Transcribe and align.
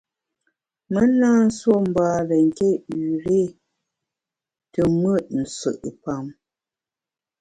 Me 0.91 1.01
na 1.19 1.29
nsuo 1.45 1.75
mbare 1.89 2.37
nké 2.47 2.69
üré 3.01 3.41
te 4.71 4.81
mùt 5.01 5.25
nsù’pam. 5.39 6.25